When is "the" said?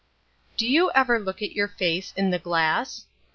2.31-2.39